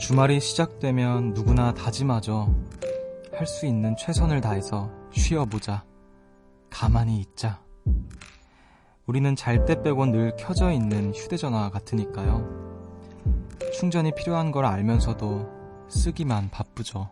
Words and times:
주말이 0.00 0.40
시작되면 0.40 1.34
누구나 1.34 1.74
다짐하죠. 1.74 2.54
할 3.34 3.46
수 3.46 3.66
있는 3.66 3.96
최선을 3.96 4.40
다해서 4.40 4.90
쉬어보자. 5.12 5.84
가만히 6.68 7.20
있자. 7.20 7.62
우리는 9.06 9.34
잘 9.34 9.64
때 9.64 9.82
빼곤 9.82 10.12
늘 10.12 10.36
켜져 10.36 10.72
있는 10.72 11.12
휴대전화 11.14 11.70
같으니까요. 11.70 12.46
충전이 13.74 14.12
필요한 14.14 14.52
걸 14.52 14.66
알면서도 14.66 15.48
쓰기만 15.88 16.50
바쁘죠. 16.50 17.10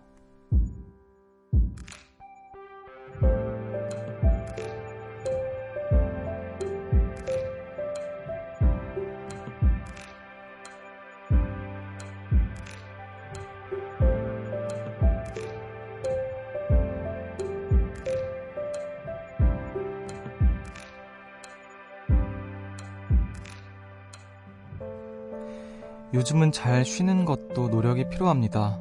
요즘은 26.19 26.51
잘 26.51 26.85
쉬는 26.85 27.25
것도 27.25 27.69
노력이 27.69 28.09
필요합니다. 28.09 28.81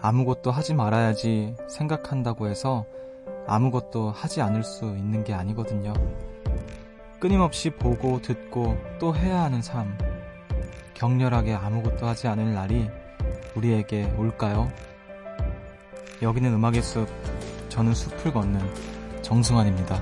아무것도 0.00 0.50
하지 0.50 0.72
말아야지 0.72 1.54
생각한다고 1.68 2.48
해서 2.48 2.86
아무것도 3.46 4.10
하지 4.10 4.40
않을 4.40 4.64
수 4.64 4.86
있는 4.86 5.22
게 5.22 5.34
아니거든요. 5.34 5.92
끊임없이 7.20 7.68
보고 7.68 8.22
듣고 8.22 8.74
또 8.98 9.14
해야 9.14 9.42
하는 9.42 9.60
삶. 9.60 9.98
격렬하게 10.94 11.52
아무것도 11.52 12.06
하지 12.06 12.26
않을 12.26 12.54
날이 12.54 12.88
우리에게 13.54 14.14
올까요? 14.16 14.72
여기는 16.22 16.54
음악의 16.54 16.80
숲, 16.80 17.06
저는 17.68 17.92
숲을 17.92 18.32
걷는 18.32 18.62
정승환입니다. 19.20 20.00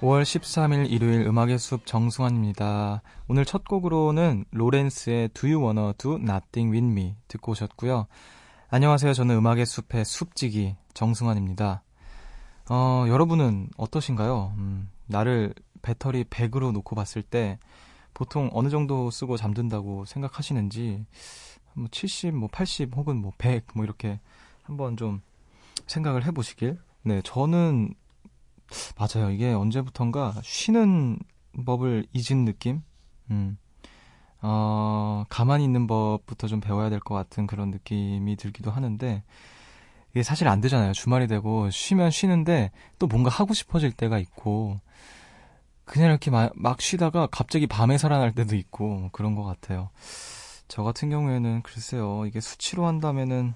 5월 0.00 0.22
13일 0.22 0.90
일요일 0.90 1.26
음악의 1.26 1.58
숲 1.58 1.84
정승환입니다. 1.84 3.02
오늘 3.28 3.44
첫 3.44 3.64
곡으로는 3.68 4.46
로렌스의 4.50 5.28
Do 5.34 5.50
You 5.50 5.62
Wanna 5.62 5.92
Do 5.98 6.14
Nothing 6.14 6.72
With 6.72 6.86
Me 6.86 7.16
듣고 7.28 7.52
오셨고요. 7.52 8.06
안녕하세요. 8.70 9.12
저는 9.12 9.36
음악의 9.36 9.66
숲의 9.66 10.06
숲지기 10.06 10.76
정승환입니다. 10.94 11.82
어, 12.70 13.04
여러분은 13.06 13.68
어떠신가요? 13.76 14.54
음, 14.56 14.88
나를 15.08 15.52
배터리 15.82 16.24
100으로 16.24 16.72
놓고 16.72 16.94
봤을 16.96 17.22
때 17.22 17.58
보통 18.14 18.50
어느 18.52 18.68
정도 18.68 19.10
쓰고 19.10 19.36
잠든다고 19.36 20.04
생각하시는지 20.04 21.04
뭐 21.74 21.86
70, 21.90 22.34
뭐 22.34 22.48
80 22.50 22.96
혹은 22.96 23.16
뭐 23.16 23.32
100 23.38 23.66
뭐 23.74 23.84
이렇게 23.84 24.20
한번 24.62 24.96
좀 24.96 25.20
생각을 25.86 26.24
해 26.26 26.30
보시길. 26.32 26.78
네, 27.02 27.22
저는 27.24 27.94
맞아요. 28.96 29.30
이게 29.30 29.52
언제부턴가 29.52 30.34
쉬는 30.42 31.18
법을 31.64 32.06
잊은 32.12 32.44
느낌? 32.44 32.82
음. 33.30 33.56
어, 34.40 35.24
가만히 35.28 35.64
있는 35.64 35.86
법부터 35.86 36.46
좀 36.46 36.60
배워야 36.60 36.90
될 36.90 37.00
것 37.00 37.14
같은 37.14 37.46
그런 37.46 37.70
느낌이 37.70 38.36
들기도 38.36 38.70
하는데, 38.70 39.22
이게 40.12 40.22
사실 40.22 40.48
안 40.48 40.60
되잖아요. 40.60 40.92
주말이 40.92 41.26
되고, 41.26 41.70
쉬면 41.70 42.10
쉬는데, 42.10 42.70
또 42.98 43.06
뭔가 43.06 43.30
하고 43.30 43.54
싶어질 43.54 43.92
때가 43.92 44.18
있고, 44.18 44.80
그냥 45.88 46.10
이렇게 46.10 46.30
막, 46.30 46.52
막 46.54 46.80
쉬다가 46.80 47.26
갑자기 47.28 47.66
밤에 47.66 47.98
살아날 47.98 48.34
때도 48.34 48.56
있고, 48.56 49.08
그런 49.12 49.34
것 49.34 49.44
같아요. 49.44 49.90
저 50.68 50.82
같은 50.82 51.10
경우에는, 51.10 51.62
글쎄요, 51.62 52.26
이게 52.26 52.40
수치로 52.40 52.86
한다면은, 52.86 53.54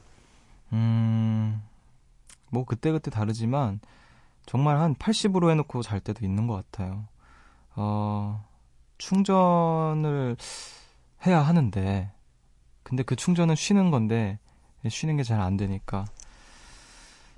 음, 0.73 1.63
뭐, 2.51 2.65
그때그때 2.65 3.11
다르지만, 3.11 3.81
정말 4.47 4.79
한 4.79 4.95
80으로 4.95 5.51
해놓고 5.51 5.83
잘 5.83 6.01
때도 6.01 6.25
있는 6.25 6.47
것 6.47 6.55
같아요. 6.55 7.05
어, 7.77 8.45
충전을 8.99 10.37
해야 11.27 11.41
하는데, 11.43 12.11
근데 12.83 13.03
그 13.03 13.17
충전은 13.17 13.55
쉬는 13.57 13.91
건데, 13.91 14.39
쉬는 14.89 15.17
게 15.19 15.23
잘 15.25 15.41
안 15.41 15.57
되니까. 15.57 16.07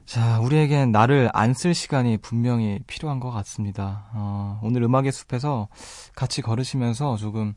자, 0.07 0.39
우리에겐 0.41 0.93
나를 0.93 1.31
안 1.33 1.55
쓸 1.55 1.73
시간이 1.75 2.19
분명히 2.19 2.79
필요한 2.87 3.21
것 3.21 3.31
같습니다. 3.31 4.07
어, 4.13 4.61
오늘 4.63 4.83
음악의 4.83 5.13
숲에서 5.13 5.69
같이 6.15 6.43
걸으시면서 6.43 7.17
조금 7.17 7.55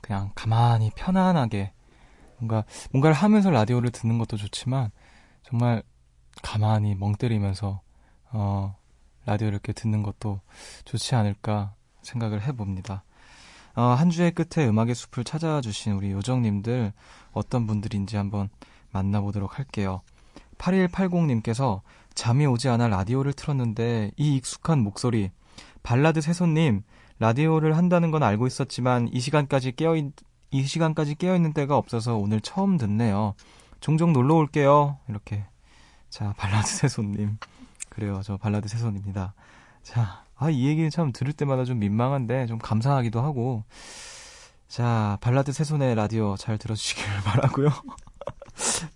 그냥 0.00 0.30
가만히 0.34 0.90
편안하게 0.94 1.72
뭔가, 2.38 2.64
뭔가를 2.92 3.14
하면서 3.14 3.50
라디오를 3.50 3.90
듣는 3.90 4.18
것도 4.18 4.36
좋지만, 4.38 4.90
정말 5.42 5.82
가만히 6.42 6.94
멍 6.94 7.14
때리면서 7.14 7.82
어, 8.32 8.76
라디오를 9.26 9.54
이렇게 9.54 9.72
듣는 9.74 10.02
것도 10.02 10.40
좋지 10.84 11.14
않을까 11.14 11.74
생각을 12.02 12.42
해봅니다. 12.42 13.04
어, 13.74 13.82
한 13.82 14.08
주의 14.10 14.30
끝에 14.30 14.66
음악의 14.66 14.94
숲을 14.94 15.24
찾아주신 15.24 15.92
우리 15.92 16.12
요정님들 16.12 16.92
어떤 17.32 17.66
분들인지 17.66 18.16
한번 18.16 18.48
만나보도록 18.92 19.58
할게요. 19.58 20.00
8180님께서 20.60 21.80
잠이 22.14 22.46
오지 22.46 22.68
않아 22.68 22.88
라디오를 22.88 23.32
틀었는데 23.32 24.12
이 24.16 24.36
익숙한 24.36 24.80
목소리 24.80 25.30
발라드 25.82 26.20
세손님 26.20 26.82
라디오를 27.18 27.76
한다는 27.76 28.10
건 28.10 28.22
알고 28.22 28.46
있었지만 28.46 29.08
이 29.12 29.20
시간까지 29.20 29.72
깨어 29.72 29.96
있, 29.96 30.12
이 30.50 30.62
시간까지 30.62 31.16
깨어 31.16 31.34
있는 31.36 31.52
때가 31.52 31.76
없어서 31.76 32.16
오늘 32.16 32.40
처음 32.40 32.76
듣네요. 32.76 33.34
종종 33.80 34.12
놀러 34.12 34.34
올게요. 34.34 34.98
이렇게 35.08 35.44
자 36.08 36.34
발라드 36.36 36.66
세손님 36.66 37.38
그래요. 37.90 38.20
저 38.24 38.36
발라드 38.38 38.68
세손입니다. 38.68 39.34
자, 39.82 40.24
아, 40.36 40.48
이 40.48 40.66
얘기는 40.66 40.88
참 40.90 41.12
들을 41.12 41.32
때마다 41.32 41.64
좀 41.64 41.78
민망한데 41.78 42.46
좀 42.46 42.58
감사하기도 42.58 43.20
하고. 43.20 43.64
자, 44.68 45.18
발라드 45.20 45.52
세손의 45.52 45.96
라디오 45.96 46.36
잘 46.36 46.56
들어주시길 46.56 47.04
바라고요 47.26 47.70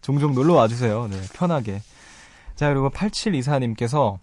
종종 0.00 0.34
놀러 0.34 0.54
와주세요. 0.54 1.08
네, 1.08 1.20
편하게. 1.32 1.80
자, 2.54 2.68
그리고 2.68 2.90
8724님께서 2.90 4.18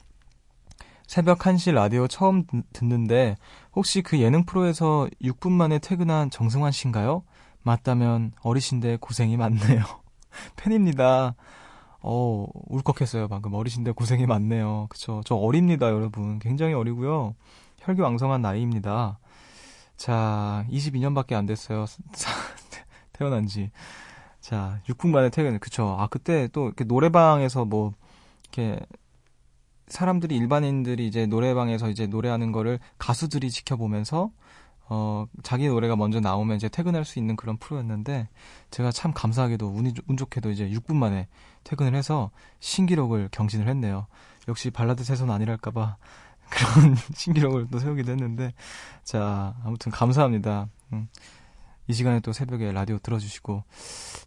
새벽 1.07 1.39
1시 1.39 1.73
라디오 1.73 2.07
처음 2.07 2.45
듣는데 2.71 3.35
혹시 3.73 4.01
그 4.01 4.19
예능 4.19 4.45
프로에서 4.45 5.09
6분 5.21 5.51
만에 5.51 5.79
퇴근한 5.79 6.29
정승환 6.29 6.71
씨인가요? 6.71 7.23
맞다면 7.63 8.31
어리신데 8.41 8.97
고생이 9.01 9.35
많네요. 9.35 9.83
팬입니다. 10.55 11.35
어, 12.01 12.47
울컥했어요. 12.53 13.27
방금 13.27 13.53
어리신데 13.53 13.91
고생이 13.91 14.25
많네요. 14.25 14.87
그쵸. 14.89 15.21
저 15.25 15.35
어립니다, 15.35 15.89
여러분. 15.89 16.39
굉장히 16.39 16.73
어리고요. 16.73 17.35
혈기왕성한 17.79 18.41
나이입니다. 18.41 19.19
자, 19.97 20.65
22년밖에 20.71 21.33
안 21.33 21.45
됐어요. 21.45 21.85
태어난 23.13 23.45
지. 23.45 23.69
자, 24.41 24.81
6분 24.89 25.09
만에 25.11 25.29
퇴근. 25.29 25.59
그쵸. 25.59 25.95
아, 25.99 26.07
그때 26.07 26.47
또 26.51 26.65
이렇게 26.65 26.83
노래방에서 26.83 27.63
뭐, 27.65 27.93
이렇게, 28.43 28.79
사람들이, 29.87 30.35
일반인들이 30.35 31.07
이제 31.07 31.25
노래방에서 31.27 31.89
이제 31.89 32.07
노래하는 32.07 32.51
거를 32.51 32.79
가수들이 32.97 33.51
지켜보면서, 33.51 34.31
어, 34.89 35.25
자기 35.43 35.67
노래가 35.67 35.95
먼저 35.95 36.19
나오면 36.19 36.57
이제 36.57 36.67
퇴근할 36.67 37.05
수 37.05 37.19
있는 37.19 37.35
그런 37.35 37.57
프로였는데, 37.57 38.29
제가 38.71 38.91
참 38.91 39.13
감사하게도 39.13 39.67
운이, 39.67 39.93
운 40.07 40.17
좋게도 40.17 40.49
이제 40.49 40.69
6분 40.69 40.95
만에 40.95 41.27
퇴근을 41.63 41.95
해서 41.95 42.31
신기록을 42.59 43.29
경신을 43.31 43.67
했네요. 43.67 44.07
역시 44.47 44.71
발라드 44.71 45.03
세선 45.03 45.29
아니랄까봐 45.29 45.97
그런 46.49 46.95
신기록을 47.13 47.67
또 47.71 47.79
세우기도 47.79 48.11
했는데, 48.11 48.53
자, 49.03 49.55
아무튼 49.63 49.91
감사합니다. 49.91 50.67
음, 50.93 51.07
이 51.87 51.93
시간에 51.93 52.19
또 52.21 52.31
새벽에 52.33 52.71
라디오 52.71 52.97
들어주시고, 52.99 53.63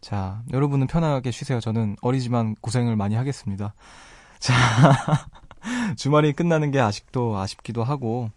자, 0.00 0.42
여러분은 0.52 0.86
편하게 0.86 1.30
쉬세요. 1.30 1.60
저는 1.60 1.96
어리지만 2.02 2.54
고생을 2.60 2.96
많이 2.96 3.14
하겠습니다. 3.14 3.74
자, 4.38 4.52
주말이 5.96 6.32
끝나는 6.32 6.70
게 6.70 6.80
아직도 6.80 7.38
아쉽기도 7.38 7.84
하고, 7.84 8.30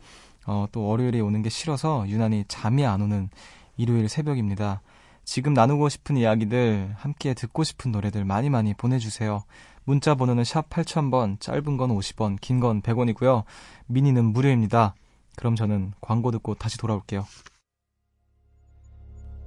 어, 0.45 0.65
또 0.71 0.85
월요일이 0.87 1.19
오는 1.19 1.41
게 1.41 1.49
싫어서 1.49 2.07
유난히 2.07 2.45
잠이 2.47 2.85
안 2.85 3.01
오는 3.01 3.29
일요일 3.75 4.07
새벽입니다. 4.07 4.81
지금 5.25 5.53
나누고 5.53 5.89
싶은 5.89 6.15
이야기들, 6.15 6.93
함께 6.97 7.33
듣고 7.33 7.65
싶은 7.65 7.91
노래들 7.91 8.23
많이 8.23 8.49
많이 8.49 8.73
보내주세요. 8.73 9.43
문자 9.83 10.15
번호는 10.15 10.45
샵 10.45 10.69
8000번, 10.69 11.39
짧은 11.41 11.75
건 11.77 11.89
50원, 11.89 12.37
긴 12.39 12.61
건 12.61 12.81
100원이고요. 12.81 13.43
미니는 13.87 14.23
무료입니다. 14.25 14.95
그럼 15.35 15.55
저는 15.55 15.91
광고 15.99 16.31
듣고 16.31 16.55
다시 16.55 16.77
돌아올게요. 16.77 17.25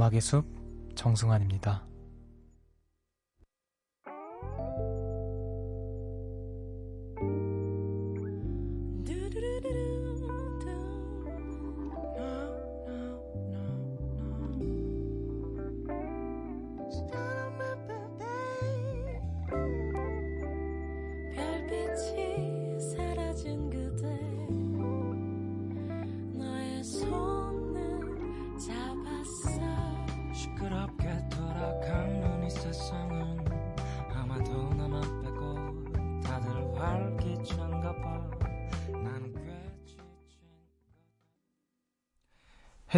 음악의 0.00 0.22
숲 0.22 0.46
정승환입니다. 0.94 1.89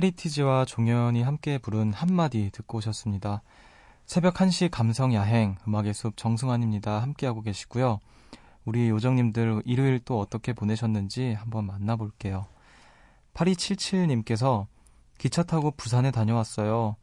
헤리티지와 0.03 0.65
종현이 0.65 1.23
함께 1.23 1.59
부른 1.59 1.93
한마디 1.93 2.51
듣고 2.51 2.79
오셨습니다. 2.79 3.43
새벽 4.05 4.35
1시 4.35 4.69
감성 4.69 5.15
야행 5.15 5.55
음악의 5.69 5.95
숲 5.95 6.17
정승환입니다. 6.17 7.01
함께하고 7.01 7.43
계시고요. 7.43 8.01
우리 8.65 8.89
요정님들 8.89 9.63
일요일 9.65 10.01
또 10.01 10.19
어떻게 10.19 10.55
보내셨는지 10.55 11.35
한번 11.35 11.67
만나볼게요. 11.67 12.47
8277님께서 13.35 14.67
기차 15.19 15.45
타고 15.45 15.71
부산에 15.71 16.11
다녀왔어요. 16.11 16.97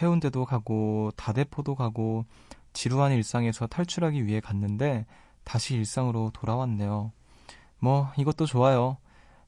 해운대도 0.00 0.44
가고 0.44 1.10
다대포도 1.16 1.74
가고 1.74 2.24
지루한 2.72 3.10
일상에서 3.10 3.66
탈출하기 3.66 4.26
위해 4.26 4.38
갔는데 4.38 5.06
다시 5.42 5.74
일상으로 5.74 6.30
돌아왔네요. 6.32 7.10
뭐 7.80 8.12
이것도 8.16 8.46
좋아요. 8.46 8.98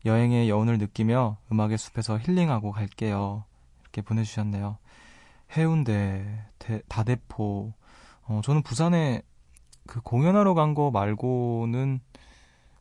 여행의 0.06 0.48
여운을 0.48 0.78
느끼며 0.78 1.38
음악의 1.52 1.78
숲에서 1.78 2.18
힐링하고 2.18 2.72
갈게요. 2.72 3.44
이렇게 3.82 4.02
보내주셨네요. 4.02 4.78
해운대, 5.56 6.44
대, 6.58 6.80
다대포. 6.88 7.72
어, 8.28 8.40
저는 8.42 8.62
부산에 8.62 9.22
그 9.86 10.00
공연하러 10.00 10.54
간 10.54 10.74
거 10.74 10.90
말고는 10.90 12.00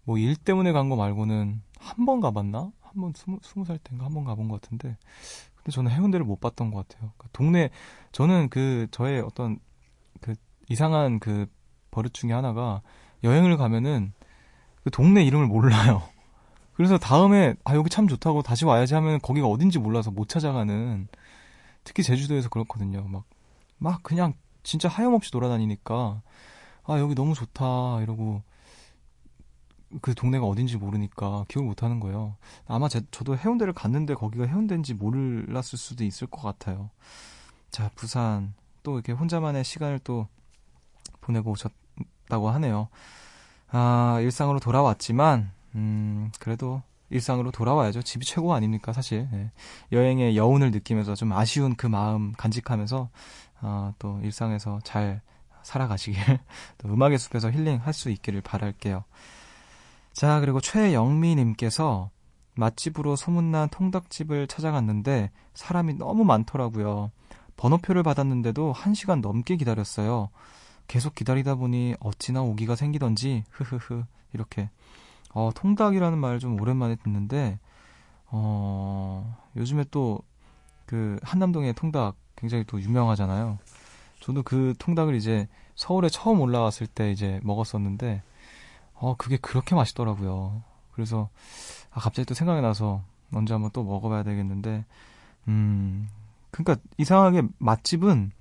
뭐 0.06 0.18
일 0.18 0.36
때문에 0.36 0.72
간 0.72 0.90
거 0.90 0.96
말고는 0.96 1.62
한 1.80 2.06
번 2.06 2.20
가봤나? 2.22 2.72
한 2.82 3.02
번 3.02 3.14
스무, 3.16 3.40
스무 3.44 3.66
살 3.66 3.78
때인가 3.80 4.06
한 4.06 4.14
번 4.14 4.24
가본 4.24 4.48
것 4.48 4.62
같은데. 4.62 4.98
근데 5.56 5.72
저는 5.72 5.92
해운대를 5.92 6.26
못 6.26 6.40
봤던 6.40 6.72
것 6.72 6.88
같아요. 6.88 7.12
그 7.18 7.28
동네, 7.34 7.70
저는 8.12 8.50
그 8.50 8.88
저의 8.92 9.22
어떤 9.22 9.60
그 10.22 10.34
이상한 10.70 11.20
그 11.20 11.46
버릇 11.92 12.14
중에 12.14 12.32
하나가 12.32 12.82
여행을 13.24 13.58
가면은 13.58 14.14
그 14.84 14.92
동네 14.92 15.24
이름을 15.24 15.48
몰라요. 15.48 16.04
그래서 16.76 16.98
다음에 16.98 17.56
아 17.64 17.76
여기 17.76 17.90
참 17.90 18.08
좋다고 18.08 18.42
다시 18.42 18.66
와야지 18.66 18.94
하면 18.96 19.20
거기가 19.22 19.48
어딘지 19.48 19.80
몰라서 19.80 20.12
못 20.12 20.28
찾아가는 20.30 21.08
특히 21.84 22.04
제주도에서 22.04 22.50
그렇거든요. 22.50 23.08
막 23.08 23.24
막 23.78 24.04
그냥 24.04 24.34
진짜 24.64 24.90
하염없이 24.90 25.32
돌아다니니까 25.32 26.22
아 26.86 27.00
여기 27.00 27.16
너무 27.16 27.34
좋다 27.34 28.02
이러고 28.02 28.42
그 30.02 30.14
동네가 30.14 30.46
어딘지 30.46 30.78
모르니까 30.78 31.46
기억을 31.48 31.68
못 31.70 31.84
하는 31.84 32.00
거예요. 32.00 32.36
아마 32.68 32.90
제, 32.90 33.02
저도 33.12 33.38
해운대를 33.38 33.74
갔는데 33.74 34.16
거기가 34.16 34.46
해운대인지 34.46 34.96
몰랐을 34.96 35.78
수도 35.78 36.04
있을 36.04 36.28
것 36.28 36.42
같아요. 36.42 36.90
자, 37.70 37.90
부산 37.96 38.54
또 38.84 38.96
이렇게 38.96 39.14
혼자만의 39.14 39.64
시간을 39.64 40.00
또 40.00 40.28
보내고 41.22 41.52
오셨다고 41.52 42.50
하네요. 42.50 42.90
아, 43.70 44.20
일상으로 44.22 44.60
돌아왔지만 44.60 45.52
음, 45.76 46.32
그래도 46.40 46.82
일상으로 47.10 47.52
돌아와야죠. 47.52 48.02
집이 48.02 48.26
최고 48.26 48.54
아닙니까, 48.54 48.94
사실. 48.94 49.28
예. 49.34 49.52
여행의 49.92 50.36
여운을 50.36 50.72
느끼면서 50.72 51.16
좀 51.16 51.32
아쉬운 51.34 51.76
그 51.76 51.86
마음 51.88 52.34
간직하면서, 52.34 53.10
어, 53.62 53.94
또 54.00 54.20
일상에서 54.24 54.80
잘 54.84 55.22
살아가시길, 55.64 56.16
또 56.78 56.90
음악의 56.90 57.18
숲에서 57.18 57.52
힐링할 57.52 57.94
수 57.94 58.10
있기를 58.10 58.42
바랄게요. 58.42 59.04
자, 60.14 60.40
그리고 60.40 60.62
최영미님께서 60.62 62.10
맛집으로 62.56 63.16
소문난 63.16 63.70
통닭집을 63.70 64.48
찾아갔는데 64.48 65.32
사람이 65.54 65.96
너무 65.96 66.24
많더라고요. 66.24 67.12
번호표를 67.58 68.04
받았는데도 68.04 68.74
1시간 68.74 69.22
넘게 69.22 69.58
기다렸어요. 69.58 70.30
계속 70.88 71.16
기다리다 71.16 71.56
보니 71.56 71.96
어찌나 72.00 72.42
오기가 72.44 72.76
생기던지, 72.76 73.44
흐흐흐, 73.50 74.04
이렇게 74.34 74.70
어, 75.36 75.52
통닭이라는 75.54 76.18
말좀 76.18 76.60
오랜만에 76.60 76.96
듣는데, 76.96 77.60
어, 78.28 79.38
요즘에 79.58 79.84
또, 79.92 80.20
그, 80.86 81.20
한남동의 81.24 81.74
통닭 81.74 82.16
굉장히 82.38 82.64
또 82.64 82.82
유명하잖아요. 82.82 83.60
저도 84.22 84.44
그 84.44 84.74
통닭을 84.80 85.14
이제 85.14 85.48
서울에 85.76 86.08
처음 86.08 86.40
올라왔을 86.40 86.88
때 86.88 87.12
이제 87.12 87.42
먹었었는데, 87.44 88.24
어, 88.94 89.16
그게 89.18 89.36
그렇게 89.36 89.76
맛있더라고요. 89.76 90.64
그래서, 90.94 91.28
아, 91.92 92.00
갑자기 92.00 92.26
또 92.26 92.34
생각이 92.34 92.62
나서 92.62 93.04
언제 93.34 93.54
한번 93.54 93.72
또 93.74 93.84
먹어봐야 93.84 94.24
되겠는데, 94.24 94.86
음, 95.50 96.08
그니까 96.50 96.78
이상하게 96.98 97.44
맛집은 97.58 98.32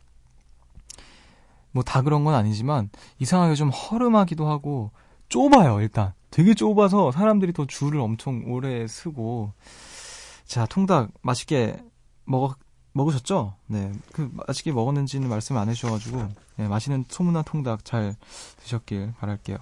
뭐 1.73 1.83
다 1.83 2.03
그런 2.03 2.23
건 2.23 2.35
아니지만, 2.35 2.89
이상하게 3.19 3.57
좀 3.57 3.71
허름하기도 3.71 4.47
하고, 4.49 4.93
좁아요, 5.29 5.81
일단. 5.81 6.13
되게 6.31 6.55
좁아서 6.55 7.13
사람들이 7.13 7.53
더 7.53 7.65
줄을 7.65 8.01
엄청 8.01 8.43
오래 8.47 8.89
쓰고 8.89 9.53
자 10.47 10.67
통닭 10.67 11.13
맛있게 11.23 11.77
먹어 12.25 12.57
먹으셨죠? 12.93 13.55
네, 13.67 13.93
그 14.13 14.31
맛있게 14.33 14.73
먹었는지는 14.73 15.29
말씀 15.29 15.57
안 15.57 15.69
해주셔가지고 15.69 16.29
네, 16.57 16.67
맛있는 16.67 17.05
소문난 17.09 17.45
통닭 17.45 17.85
잘 17.85 18.17
드셨길 18.65 19.15
바랄게요. 19.19 19.59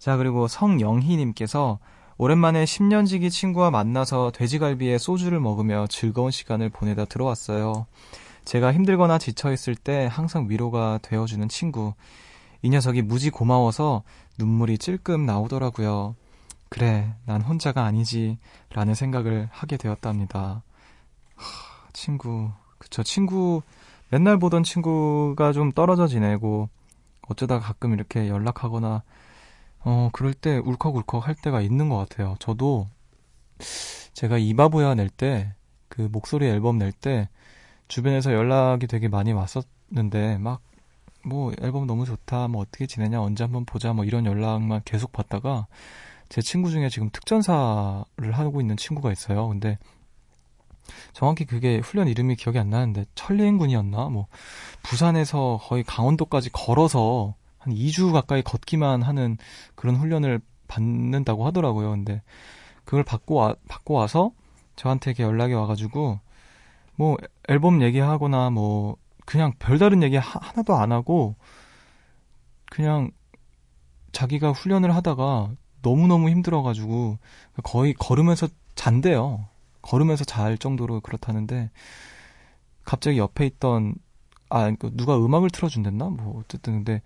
자 0.00 0.16
그리고 0.16 0.48
성영희님께서 0.48 1.78
오랜만에 2.16 2.64
10년지기 2.64 3.30
친구와 3.30 3.70
만나서 3.70 4.32
돼지갈비에 4.32 4.98
소주를 4.98 5.38
먹으며 5.38 5.86
즐거운 5.88 6.32
시간을 6.32 6.70
보내다 6.70 7.04
들어왔어요. 7.04 7.86
제가 8.44 8.72
힘들거나 8.72 9.18
지쳐 9.18 9.52
있을 9.52 9.74
때 9.74 10.08
항상 10.10 10.48
위로가 10.48 10.98
되어주는 11.02 11.48
친구. 11.48 11.94
이 12.64 12.70
녀석이 12.70 13.02
무지 13.02 13.28
고마워서 13.28 14.04
눈물이 14.38 14.78
찔끔 14.78 15.26
나오더라고요. 15.26 16.16
그래, 16.70 17.14
난 17.26 17.42
혼자가 17.42 17.84
아니지, 17.84 18.38
라는 18.70 18.94
생각을 18.94 19.50
하게 19.52 19.76
되었답니다. 19.76 20.62
하, 21.36 21.88
친구, 21.92 22.50
그쵸, 22.78 23.02
친구, 23.02 23.60
맨날 24.08 24.38
보던 24.38 24.62
친구가 24.62 25.52
좀 25.52 25.72
떨어져 25.72 26.06
지내고, 26.06 26.70
어쩌다 27.28 27.60
가끔 27.60 27.92
이렇게 27.92 28.30
연락하거나, 28.30 29.02
어, 29.80 30.08
그럴 30.14 30.32
때 30.32 30.56
울컥울컥 30.56 31.28
할 31.28 31.34
때가 31.34 31.60
있는 31.60 31.90
것 31.90 31.98
같아요. 31.98 32.34
저도, 32.38 32.88
제가 34.14 34.38
이바보야 34.38 34.94
낼 34.94 35.10
때, 35.10 35.52
그 35.88 36.08
목소리 36.10 36.46
앨범 36.46 36.78
낼 36.78 36.92
때, 36.92 37.28
주변에서 37.88 38.32
연락이 38.32 38.86
되게 38.86 39.08
많이 39.08 39.34
왔었는데, 39.34 40.38
막, 40.38 40.62
뭐, 41.24 41.52
앨범 41.60 41.86
너무 41.86 42.04
좋다, 42.04 42.48
뭐, 42.48 42.62
어떻게 42.62 42.86
지내냐, 42.86 43.20
언제 43.20 43.44
한번 43.44 43.64
보자, 43.64 43.92
뭐, 43.92 44.04
이런 44.04 44.26
연락만 44.26 44.82
계속 44.84 45.12
받다가, 45.12 45.66
제 46.28 46.42
친구 46.42 46.70
중에 46.70 46.88
지금 46.88 47.10
특전사를 47.10 48.32
하고 48.32 48.60
있는 48.60 48.76
친구가 48.76 49.12
있어요. 49.12 49.48
근데, 49.48 49.78
정확히 51.12 51.44
그게 51.44 51.78
훈련 51.78 52.08
이름이 52.08 52.36
기억이 52.36 52.58
안 52.58 52.70
나는데, 52.70 53.06
천리행군이었나? 53.14 54.08
뭐, 54.10 54.26
부산에서 54.82 55.60
거의 55.62 55.82
강원도까지 55.82 56.50
걸어서, 56.52 57.34
한 57.58 57.72
2주 57.72 58.12
가까이 58.12 58.42
걷기만 58.42 59.02
하는 59.02 59.38
그런 59.74 59.96
훈련을 59.96 60.40
받는다고 60.68 61.46
하더라고요. 61.46 61.90
근데, 61.90 62.22
그걸 62.84 63.02
받고 63.02 63.34
와, 63.36 63.54
받고 63.68 63.94
와서, 63.94 64.32
저한테 64.76 65.12
이렇게 65.12 65.22
연락이 65.22 65.54
와가지고, 65.54 66.20
뭐 66.96 67.16
앨범 67.48 67.82
얘기하거나 67.82 68.50
뭐 68.50 68.96
그냥 69.24 69.52
별다른 69.58 70.02
얘기 70.02 70.16
하, 70.16 70.38
하나도 70.40 70.74
안 70.74 70.92
하고 70.92 71.36
그냥 72.70 73.10
자기가 74.12 74.52
훈련을 74.52 74.94
하다가 74.94 75.52
너무너무 75.82 76.30
힘들어가지고 76.30 77.18
거의 77.62 77.94
걸으면서 77.94 78.48
잔대요. 78.74 79.48
걸으면서 79.82 80.24
잘 80.24 80.56
정도로 80.56 81.00
그렇다는데 81.00 81.70
갑자기 82.84 83.18
옆에 83.18 83.46
있던 83.46 83.94
아그 84.50 84.92
누가 84.94 85.16
음악을 85.18 85.50
틀어준댔나 85.50 86.06
뭐 86.10 86.40
어쨌든 86.40 86.84
근데 86.84 87.02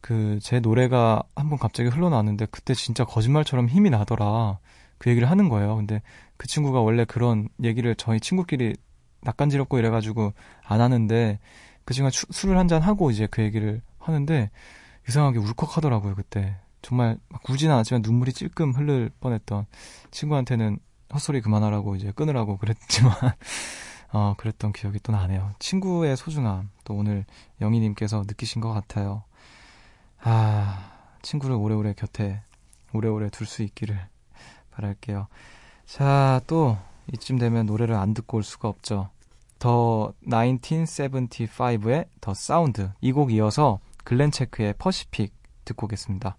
그 0.00 0.38
제 0.40 0.60
노래가 0.60 1.22
한번 1.36 1.58
갑자기 1.58 1.88
흘러나왔는데 1.88 2.46
그때 2.46 2.74
진짜 2.74 3.04
거짓말처럼 3.04 3.68
힘이 3.68 3.90
나더라 3.90 4.58
그 4.98 5.10
얘기를 5.10 5.30
하는 5.30 5.48
거예요. 5.48 5.76
근데 5.76 6.02
그 6.36 6.46
친구가 6.48 6.80
원래 6.80 7.04
그런 7.04 7.48
얘기를 7.62 7.94
저희 7.96 8.20
친구끼리 8.20 8.76
낯간지럽고 9.22 9.78
이래가지고 9.78 10.32
안 10.64 10.80
하는데 10.80 11.38
그 11.84 11.94
추, 11.94 12.26
술을 12.30 12.58
한 12.58 12.68
잔 12.68 12.82
하고 12.82 13.10
이제 13.10 13.26
그 13.30 13.42
얘기를 13.42 13.80
하는데 13.98 14.50
이상하게 15.08 15.38
울컥하더라고요 15.38 16.14
그때. 16.14 16.56
정말 16.82 17.18
막 17.28 17.42
울지는 17.48 17.74
않았지만 17.74 18.02
눈물이 18.02 18.32
찔끔 18.32 18.72
흐를 18.72 19.10
뻔했던 19.20 19.66
친구한테는 20.10 20.78
헛소리 21.12 21.40
그만하라고 21.40 21.96
이제 21.96 22.12
끊으라고 22.12 22.56
그랬지만 22.58 23.12
어 24.12 24.34
그랬던 24.38 24.72
기억이 24.72 25.00
또 25.02 25.12
나네요. 25.12 25.52
친구의 25.58 26.16
소중함 26.16 26.70
또 26.84 26.94
오늘 26.94 27.24
영희님께서 27.60 28.24
느끼신 28.26 28.60
것 28.60 28.72
같아요. 28.72 29.24
아 30.22 30.90
친구를 31.22 31.56
오래오래 31.56 31.94
곁에 31.94 32.42
오래오래 32.92 33.30
둘 33.30 33.46
수 33.46 33.62
있기를 33.62 33.98
바랄게요. 34.70 35.26
자, 35.86 36.40
또 36.46 36.76
이쯤 37.12 37.38
되면 37.38 37.66
노래를 37.66 37.94
안 37.94 38.14
듣고 38.14 38.38
올 38.38 38.42
수가 38.42 38.68
없죠. 38.68 39.10
The 39.58 40.12
1975의 40.26 42.06
The 42.20 42.34
Sound 42.34 42.90
이 43.00 43.12
곡 43.12 43.32
이어서 43.32 43.80
글렌 44.04 44.30
체크의 44.30 44.74
Pacific 44.78 45.34
듣고 45.64 45.86
오겠습니다. 45.86 46.36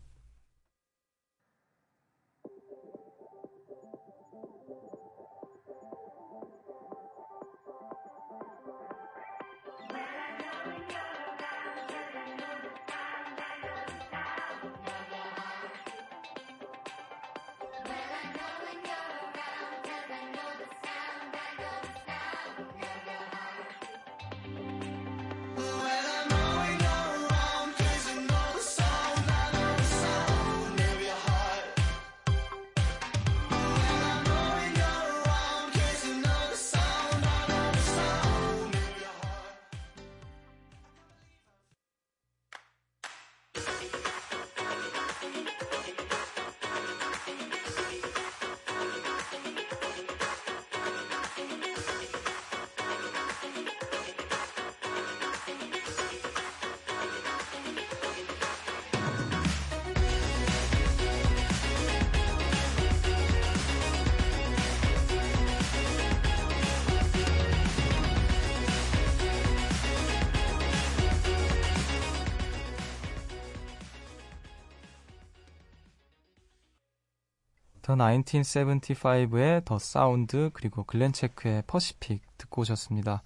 The 77.90 77.96
1975의 77.96 79.66
The 79.66 79.80
Sound 79.80 80.52
그리고 80.54 80.84
글렌 80.84 81.12
체크의 81.12 81.64
Pacific 81.66 82.22
듣고 82.38 82.62
오셨습니다. 82.62 83.24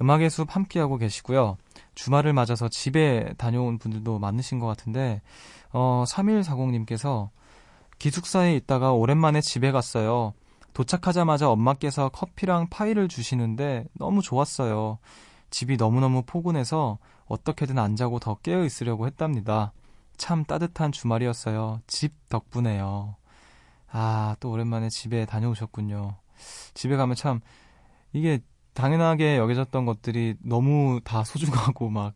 음악의 0.00 0.30
숲 0.30 0.56
함께하고 0.56 0.96
계시고요. 0.96 1.58
주말을 1.94 2.32
맞아서 2.32 2.68
집에 2.70 3.34
다녀온 3.36 3.76
분들도 3.76 4.18
많으신 4.18 4.60
것 4.60 4.66
같은데 4.66 5.20
어 5.72 6.04
3140님께서 6.06 7.28
기숙사에 7.98 8.56
있다가 8.56 8.92
오랜만에 8.92 9.42
집에 9.42 9.72
갔어요. 9.72 10.32
도착하자마자 10.72 11.50
엄마께서 11.50 12.08
커피랑 12.08 12.68
파이를 12.70 13.08
주시는데 13.08 13.88
너무 13.92 14.22
좋았어요. 14.22 14.98
집이 15.50 15.76
너무너무 15.76 16.22
포근해서 16.22 16.96
어떻게든 17.26 17.78
안 17.78 17.94
자고 17.94 18.18
더 18.20 18.36
깨어 18.36 18.64
있으려고 18.64 19.06
했답니다. 19.06 19.72
참 20.16 20.44
따뜻한 20.46 20.92
주말이었어요. 20.92 21.82
집 21.86 22.14
덕분에요. 22.30 23.17
아, 23.90 24.36
또 24.40 24.50
오랜만에 24.50 24.88
집에 24.88 25.24
다녀오셨군요. 25.26 26.16
집에 26.74 26.96
가면 26.96 27.16
참, 27.16 27.40
이게 28.12 28.40
당연하게 28.74 29.38
여겨졌던 29.38 29.86
것들이 29.86 30.36
너무 30.40 31.00
다 31.04 31.24
소중하고 31.24 31.90
막, 31.90 32.14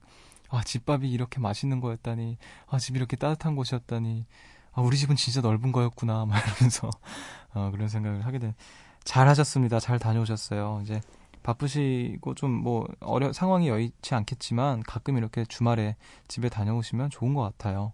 아, 0.49 0.63
집밥이 0.63 1.11
이렇게 1.11 1.41
맛있는 1.41 1.81
거였다니, 1.81 2.37
아, 2.69 2.79
집이 2.79 2.99
이렇게 2.99 3.17
따뜻한 3.17 3.57
곳이었다니, 3.57 4.27
아, 4.73 4.81
우리 4.81 4.97
집은 4.97 5.17
진짜 5.17 5.41
넓은 5.41 5.73
거였구나, 5.73 6.27
막 6.27 6.39
이러면서, 6.39 6.91
어, 7.55 7.71
그런 7.73 7.89
생각을 7.89 8.25
하게 8.25 8.39
된. 8.39 8.55
잘 9.05 9.29
하셨습니다. 9.29 9.81
잘 9.81 9.99
다녀오셨어요. 9.99 10.81
이제 10.83 11.01
바쁘시고 11.43 12.35
좀 12.35 12.53
뭐, 12.53 12.87
어려, 13.01 13.33
상황이 13.33 13.69
여의치 13.69 14.15
않겠지만 14.15 14.83
가끔 14.85 15.17
이렇게 15.17 15.45
주말에 15.45 15.97
집에 16.29 16.49
다녀오시면 16.49 17.11
좋은 17.11 17.35
것 17.35 17.43
같아요. 17.43 17.93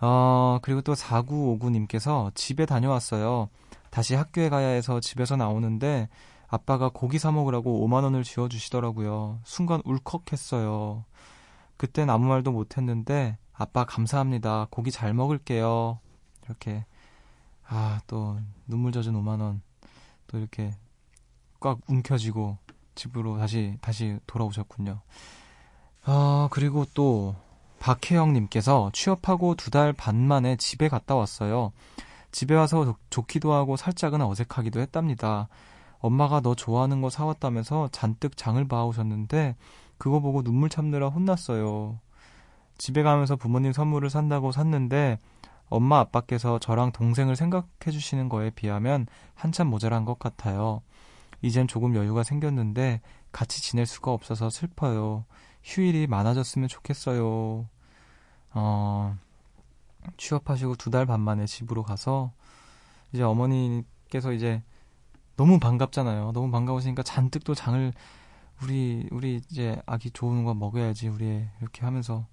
어, 0.00 0.58
그리고 0.62 0.80
또 0.80 0.94
4959님께서 0.94 2.34
집에 2.34 2.66
다녀왔어요. 2.66 3.48
다시 3.90 4.14
학교에 4.14 4.48
가야 4.48 4.68
해서 4.68 5.00
집에서 5.00 5.36
나오는데 5.36 6.08
아빠가 6.46 6.88
고기 6.88 7.18
사 7.18 7.30
먹으라고 7.30 7.86
5만 7.86 8.04
원을 8.04 8.22
쥐어 8.22 8.48
주시더라고요. 8.48 9.40
순간 9.44 9.82
울컥했어요. 9.84 11.04
그땐 11.76 12.10
아무 12.10 12.26
말도 12.26 12.52
못 12.52 12.76
했는데 12.76 13.38
아빠 13.52 13.84
감사합니다. 13.84 14.68
고기 14.70 14.90
잘 14.90 15.14
먹을게요. 15.14 15.98
이렇게 16.44 16.84
아, 17.66 18.00
또 18.06 18.38
눈물 18.66 18.92
젖은 18.92 19.12
5만 19.12 19.40
원. 19.40 19.62
또 20.26 20.38
이렇게 20.38 20.72
꽉 21.60 21.80
움켜쥐고 21.86 22.56
집으로 22.94 23.38
다시 23.38 23.76
다시 23.80 24.18
돌아오셨군요. 24.26 25.00
아, 26.04 26.48
그리고 26.50 26.84
또 26.94 27.34
박혜영님께서 27.80 28.90
취업하고 28.92 29.54
두 29.54 29.70
달 29.70 29.92
반 29.92 30.16
만에 30.16 30.56
집에 30.56 30.88
갔다 30.88 31.14
왔어요. 31.14 31.72
집에 32.32 32.54
와서 32.54 32.96
좋기도 33.10 33.52
하고 33.52 33.76
살짝은 33.76 34.20
어색하기도 34.20 34.80
했답니다. 34.80 35.48
엄마가 36.00 36.40
너 36.40 36.54
좋아하는 36.54 37.00
거 37.00 37.10
사왔다면서 37.10 37.88
잔뜩 37.92 38.36
장을 38.36 38.62
봐오셨는데 38.66 39.56
그거 39.98 40.20
보고 40.20 40.42
눈물 40.42 40.68
참느라 40.68 41.08
혼났어요. 41.08 41.98
집에 42.76 43.02
가면서 43.02 43.36
부모님 43.36 43.72
선물을 43.72 44.08
산다고 44.10 44.52
샀는데 44.52 45.18
엄마 45.68 45.98
아빠께서 45.98 46.58
저랑 46.58 46.92
동생을 46.92 47.36
생각해 47.36 47.90
주시는 47.90 48.28
거에 48.28 48.50
비하면 48.50 49.06
한참 49.34 49.66
모자란 49.68 50.04
것 50.04 50.18
같아요. 50.18 50.82
이젠 51.42 51.66
조금 51.66 51.94
여유가 51.94 52.22
생겼는데 52.22 53.00
같이 53.32 53.60
지낼 53.60 53.86
수가 53.86 54.12
없어서 54.12 54.50
슬퍼요. 54.50 55.24
휴일이 55.68 56.06
많아졌으면 56.08 56.68
좋겠어요. 56.68 57.68
어, 58.54 59.18
취업하시고 60.16 60.76
두 60.76 60.90
달 60.90 61.06
반 61.06 61.20
만에 61.20 61.46
집으로 61.46 61.82
가서 61.82 62.32
이제 63.12 63.22
어머니께서 63.22 64.32
이제 64.32 64.62
너무 65.36 65.58
반갑잖아요. 65.60 66.32
너무 66.32 66.50
반가우시니까 66.50 67.02
잔뜩 67.04 67.44
또 67.44 67.54
장을 67.54 67.92
우리 68.62 69.08
우리 69.12 69.36
이제 69.50 69.80
아기 69.86 70.10
좋은 70.10 70.44
거 70.44 70.54
먹어야지 70.54 71.08
우리 71.08 71.46
이렇게 71.60 71.84
하면서 71.84 72.26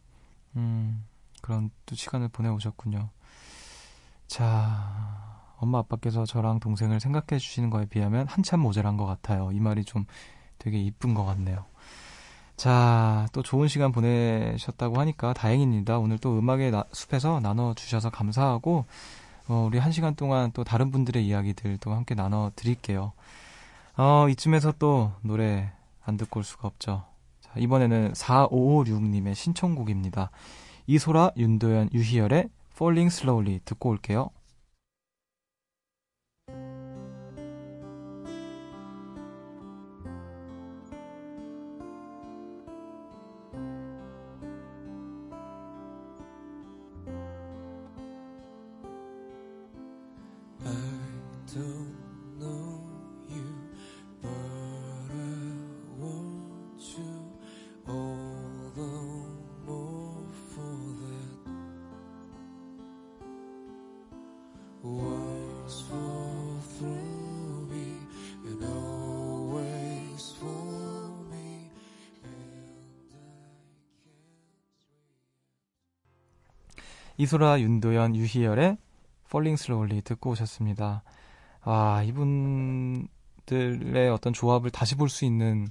음 0.57 1.05
그런 1.41 1.71
또 1.85 1.95
시간을 1.95 2.29
보내오셨군요. 2.29 3.09
자, 4.27 5.53
엄마 5.57 5.79
아빠께서 5.79 6.25
저랑 6.25 6.59
동생을 6.59 6.99
생각해 6.99 7.39
주시는 7.39 7.69
거에 7.69 7.85
비하면 7.85 8.27
한참 8.27 8.59
모자란 8.61 8.97
것 8.97 9.05
같아요. 9.05 9.51
이 9.51 9.59
말이 9.59 9.83
좀 9.85 10.05
되게 10.57 10.79
이쁜 10.81 11.13
것 11.13 11.25
같네요. 11.25 11.65
자, 12.55 13.27
또 13.33 13.43
좋은 13.43 13.67
시간 13.67 13.91
보내셨다고 13.91 14.99
하니까 14.99 15.33
다행입니다. 15.33 15.99
오늘 15.99 16.17
또 16.17 16.37
음악의 16.39 16.71
나, 16.71 16.85
숲에서 16.93 17.41
나눠주셔서 17.41 18.09
감사하고, 18.09 18.85
어, 19.47 19.65
우리 19.67 19.77
한 19.77 19.91
시간 19.91 20.15
동안 20.15 20.51
또 20.53 20.63
다른 20.63 20.89
분들의 20.89 21.25
이야기들도 21.25 21.93
함께 21.93 22.15
나눠드릴게요. 22.15 23.11
어, 23.97 24.27
이쯤에서 24.29 24.73
또 24.79 25.11
노래 25.21 25.71
안 26.05 26.15
듣고 26.17 26.39
올 26.39 26.43
수가 26.43 26.67
없죠. 26.67 27.03
자, 27.41 27.51
이번에는 27.57 28.13
4556님의 28.13 29.35
신청곡입니다. 29.35 30.31
이소라, 30.87 31.31
윤도현, 31.37 31.89
유희열의 31.93 32.49
Falling 32.73 33.13
Slowly 33.13 33.59
듣고 33.65 33.89
올게요. 33.89 34.29
이소라, 77.17 77.61
윤도현, 77.61 78.15
유희열의 78.15 78.77
Falling 79.27 79.61
Slowly 79.61 80.01
듣고 80.01 80.31
오셨습니다. 80.31 81.03
아, 81.61 82.03
이분들의 82.03 83.09
어떤 84.11 84.33
조합을 84.33 84.69
다시 84.69 84.95
볼 84.95 85.09
수 85.09 85.25
있는 85.25 85.67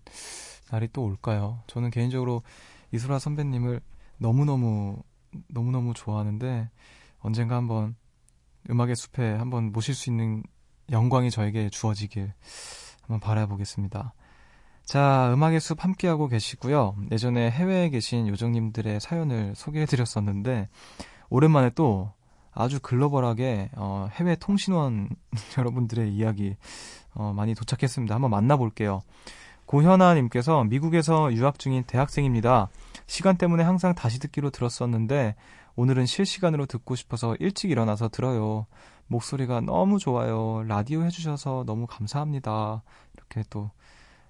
날이 0.71 0.89
또 0.93 1.05
올까요? 1.05 1.63
저는 1.67 1.91
개인적으로 1.91 2.43
이소라 2.93 3.19
선배님을 3.19 3.81
너무너무, 4.19 5.03
너무너무 5.49 5.95
좋아하는데, 5.95 6.71
언젠가 7.21 7.57
한번 7.57 7.95
음악의 8.71 8.97
숲에 8.97 9.33
한번 9.35 9.73
모실 9.73 9.95
수 9.95 10.11
있는 10.11 10.43
영광이 10.91 11.31
저에게 11.31 11.69
주어지길 11.69 12.33
한번 13.03 13.21
바라보겠습니다. 13.21 14.15
자, 14.85 15.31
음악의 15.33 15.61
숲 15.61 15.85
함께하고 15.85 16.29
계시고요. 16.29 16.97
예전에 17.11 17.51
해외에 17.51 17.89
계신 17.91 18.29
요정님들의 18.29 19.01
사연을 19.01 19.55
소개해드렸었는데, 19.55 20.69
오랜만에 21.29 21.71
또 21.71 22.13
아주 22.53 22.81
글로벌하게 22.81 23.71
어, 23.77 24.09
해외 24.13 24.37
통신원 24.37 25.09
여러분들의 25.59 26.13
이야기 26.13 26.57
어, 27.15 27.33
많이 27.35 27.55
도착했습니다. 27.55 28.15
한번 28.15 28.31
만나볼게요. 28.31 29.03
고현아님께서 29.67 30.65
미국에서 30.65 31.33
유학 31.33 31.59
중인 31.59 31.85
대학생입니다. 31.85 32.69
시간 33.07 33.37
때문에 33.37 33.65
항상 33.65 33.95
다시 33.95 34.19
듣기로 34.21 34.51
들었었는데 34.51 35.35
오늘은 35.77 36.07
실시간으로 36.07 36.67
듣고 36.67 36.95
싶어서 36.95 37.35
일찍 37.41 37.71
일어나서 37.71 38.09
들어요. 38.09 38.67
목소리가 39.07 39.61
너무 39.61 39.99
좋아요. 39.99 40.63
라디오 40.67 41.03
해주셔서 41.03 41.65
너무 41.67 41.87
감사합니다. 41.87 42.83
이렇게 43.15 43.43
또, 43.51 43.71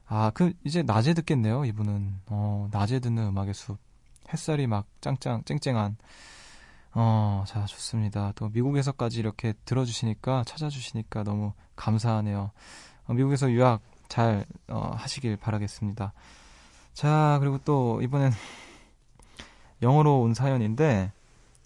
아, 0.07 0.31
그, 0.35 0.53
이제 0.65 0.83
낮에 0.83 1.15
듣겠네요, 1.15 1.65
이분은. 1.65 2.15
어, 2.27 2.69
낮에 2.73 2.99
듣는 3.01 3.29
음악의 3.29 3.55
숲. 3.55 3.79
햇살이 4.33 4.67
막 4.67 4.87
짱짱, 5.01 5.45
쨍쨍한. 5.45 5.97
어, 6.95 7.45
자, 7.47 7.65
좋습니다. 7.67 8.33
또 8.37 8.49
미국에서까지 8.51 9.19
이렇게 9.19 9.53
들어주시니까, 9.65 10.45
찾아주시니까 10.47 11.25
너무 11.25 11.53
감사하네요. 11.77 12.53
어, 13.07 13.13
미국에서 13.13 13.51
유학 13.51 13.81
잘 14.09 14.47
어, 14.69 14.93
하시길 14.97 15.37
바라겠습니다. 15.37 16.13
자, 16.93 17.39
그리고 17.41 17.59
또 17.65 18.01
이번엔 18.01 18.33
영어로 19.83 20.21
온 20.21 20.35
사연인데, 20.35 21.13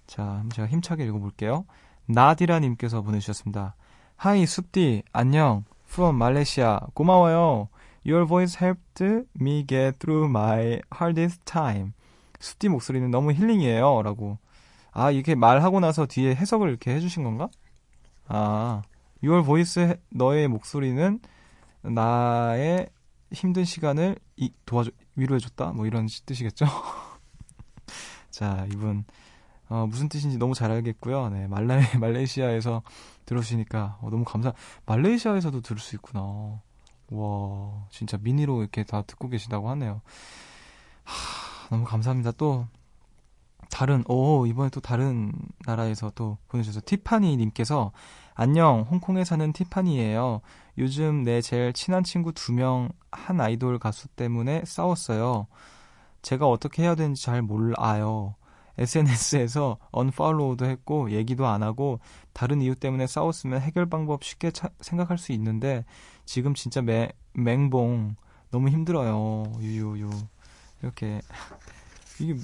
자, 0.07 0.43
제가 0.53 0.67
힘차게 0.67 1.05
읽어볼게요. 1.05 1.67
나디라님께서 2.07 3.03
보내주셨습니다. 3.03 3.75
하이, 4.17 4.47
숲디, 4.47 5.03
안녕. 5.13 5.65
From 5.89 6.17
Malaysia. 6.17 6.81
고마워요. 6.95 7.69
Your 8.07 8.27
voice 8.27 8.57
helped 8.61 9.27
me 9.39 9.67
get 9.67 9.99
through 9.99 10.29
my 10.29 10.81
hardest 10.95 11.43
time. 11.45 11.93
숲디 12.41 12.69
목소리는 12.69 13.11
너무 13.11 13.33
힐링이에요. 13.33 14.03
라고 14.03 14.39
아, 14.99 15.13
이렇게 15.13 15.37
말하고 15.37 15.79
나서 15.79 16.07
뒤에 16.07 16.35
해석을 16.35 16.69
이렇게 16.71 16.93
해주신 16.93 17.23
건가? 17.23 17.49
아, 18.27 18.83
Your 19.23 19.45
voice, 19.45 19.95
너의 20.11 20.49
목소리는 20.49 21.21
나의 21.83 22.89
힘든 23.31 23.65
시간을 23.65 24.17
이, 24.37 24.53
도와줘, 24.67 24.91
위로해줬다? 25.15 25.71
뭐 25.71 25.87
이런 25.87 26.09
뜻이겠죠? 26.27 26.67
자, 28.31 28.67
이분, 28.73 29.05
어, 29.69 29.87
무슨 29.89 30.09
뜻인지 30.09 30.37
너무 30.37 30.57
잘 30.57 30.73
알겠고요. 30.73 31.29
네, 31.29 31.47
말레, 31.47 31.81
말레이시아에서 32.01 32.83
들으시니까 33.25 33.99
어, 34.01 34.11
너무 34.11 34.25
감사, 34.25 34.53
말레이시아에서도 34.87 35.61
들을 35.61 35.81
수 35.81 35.95
있구나. 35.95 36.61
와, 37.11 37.87
진짜 37.91 38.19
미니로 38.21 38.63
이렇게 38.63 38.83
다 38.83 39.03
듣고 39.03 39.29
계시다고 39.29 39.71
하네요. 39.71 40.01
하, 41.05 41.69
너무 41.71 41.85
감사합니다. 41.85 42.33
또, 42.33 42.67
다른 43.71 44.03
오 44.09 44.47
이번에 44.47 44.71
또 44.71 44.81
다른 44.81 45.33
나라에서 45.67 46.11
또 46.15 46.39
보내주셔서 46.49 46.83
티파니 46.85 47.37
님께서 47.37 47.93
안녕 48.35 48.87
홍콩에 48.91 49.25
사는 49.25 49.53
티파니예요. 49.53 50.41
요즘 50.79 51.23
내 51.25 51.41
제일 51.41 51.73
친한 51.73 52.05
친구 52.05 52.33
두 52.33 52.53
명 52.53 52.91
한 53.11 53.41
아이돌 53.41 53.79
가수 53.79 54.09
때문에 54.09 54.63
싸웠어요. 54.65 55.47
제가 56.23 56.49
어떻게 56.49 56.83
해야 56.83 56.95
되는지 56.95 57.23
잘 57.23 57.43
몰라요. 57.43 58.35
SNS에서 58.79 59.79
언팔로우도 59.91 60.67
했고 60.67 61.11
얘기도 61.11 61.47
안 61.47 61.63
하고 61.63 62.01
다른 62.33 62.61
이유 62.63 62.77
때문에 62.77 63.07
싸웠으면 63.09 63.61
해결 63.61 63.87
방법 63.87 64.23
쉽게 64.23 64.53
차, 64.53 64.69
생각할 64.81 65.19
수 65.19 65.33
있는데 65.33 65.85
지금 66.25 66.55
진짜 66.55 66.81
매, 66.81 67.11
맹봉 67.33 68.15
너무 68.51 68.69
힘들어요. 68.69 69.53
유유유 69.61 70.11
이렇게 70.83 71.21
이게 72.21 72.37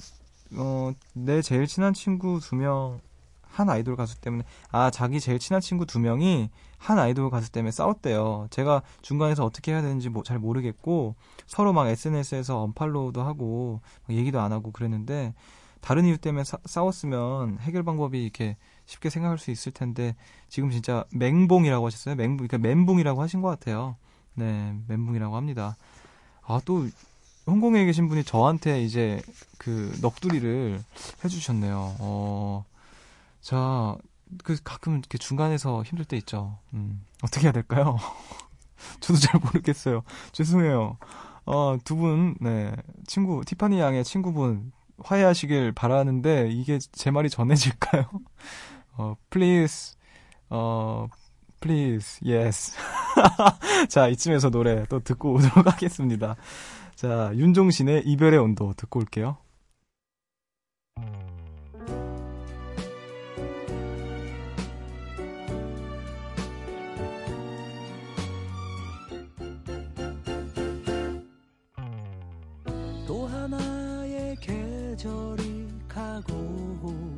어, 0.53 0.91
내 1.13 1.41
제일 1.41 1.67
친한 1.67 1.93
친구 1.93 2.39
두 2.39 2.55
명, 2.55 2.99
한 3.41 3.69
아이돌 3.69 3.95
가수 3.95 4.19
때문에, 4.19 4.43
아, 4.71 4.91
자기 4.91 5.19
제일 5.19 5.39
친한 5.39 5.61
친구 5.61 5.85
두 5.85 5.99
명이 5.99 6.49
한 6.77 6.99
아이돌 6.99 7.29
가수 7.29 7.51
때문에 7.51 7.71
싸웠대요. 7.71 8.47
제가 8.51 8.81
중간에서 9.01 9.45
어떻게 9.45 9.71
해야 9.71 9.81
되는지 9.81 10.09
뭐 10.09 10.23
잘 10.23 10.39
모르겠고, 10.39 11.15
서로 11.47 11.71
막 11.73 11.87
SNS에서 11.87 12.61
언팔로우도 12.63 13.23
하고, 13.23 13.81
얘기도 14.09 14.39
안 14.41 14.51
하고 14.51 14.71
그랬는데, 14.71 15.33
다른 15.81 16.05
이유 16.05 16.17
때문에 16.17 16.43
사, 16.43 16.57
싸웠으면 16.65 17.59
해결 17.59 17.83
방법이 17.83 18.21
이렇게 18.21 18.57
쉽게 18.85 19.09
생각할 19.09 19.37
수 19.37 19.51
있을 19.51 19.71
텐데, 19.71 20.15
지금 20.49 20.69
진짜 20.69 21.05
맹봉이라고 21.13 21.85
하셨어요? 21.85 22.15
맹봉, 22.15 22.47
그러니까 22.47 22.57
멘붕이라고 22.57 23.21
하신 23.21 23.41
것 23.41 23.49
같아요. 23.49 23.95
네, 24.33 24.75
멘붕이라고 24.87 25.35
합니다. 25.35 25.77
아, 26.45 26.59
또, 26.65 26.87
홍콩에 27.47 27.85
계신 27.85 28.07
분이 28.07 28.23
저한테 28.23 28.81
이제 28.83 29.21
그 29.57 29.95
넋두리를 30.01 30.83
해주셨네요. 31.23 31.95
어, 31.99 32.65
자, 33.41 33.95
그 34.43 34.57
가끔 34.63 34.97
이렇게 34.97 35.17
중간에서 35.17 35.83
힘들 35.83 36.05
때 36.05 36.17
있죠. 36.17 36.57
음, 36.73 37.05
어떻게 37.21 37.45
해야 37.45 37.51
될까요? 37.51 37.97
저도 38.99 39.19
잘 39.19 39.39
모르겠어요. 39.39 40.03
죄송해요. 40.31 40.97
어, 41.45 41.77
두 41.83 41.95
분, 41.95 42.35
네, 42.41 42.75
친구, 43.05 43.43
티파니 43.45 43.79
양의 43.79 44.03
친구분, 44.03 44.71
화해하시길 45.03 45.73
바라는데, 45.73 46.49
이게 46.49 46.79
제 46.91 47.11
말이 47.11 47.29
전해질까요? 47.29 48.09
어, 48.97 49.15
please, 49.29 49.95
어, 50.49 51.07
please, 51.61 52.19
yes. 52.27 52.75
자, 53.89 54.07
이쯤에서 54.07 54.49
노래 54.49 54.85
또 54.89 54.99
듣고 54.99 55.33
오도록 55.33 55.67
하겠습니다. 55.67 56.35
자, 56.95 57.29
윤종신의 57.35 58.03
이별의 58.05 58.39
온도 58.39 58.73
듣고 58.73 59.01
올게요. 59.01 59.37
또 73.05 73.27
하나의 73.27 74.37
계절이 74.37 75.67
가고 75.89 77.13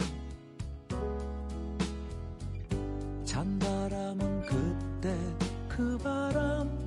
찬바람은 3.26 4.42
그때 4.42 5.16
그 5.70 5.96
바람 6.00 6.87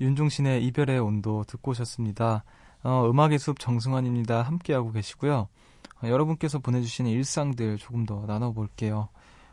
윤종신의 0.00 0.64
이별의 0.66 0.98
온도 1.00 1.44
듣고 1.44 1.72
오셨습니다. 1.72 2.44
어, 2.82 3.10
음악의 3.10 3.38
숲 3.38 3.58
정승환입니다. 3.58 4.42
함께하고 4.42 4.92
계시고요. 4.92 5.48
어, 6.02 6.08
여러분께서 6.08 6.58
보내주시는 6.58 7.10
일상들 7.10 7.78
조금 7.78 8.06
더 8.06 8.24
나눠볼게요. 8.26 9.08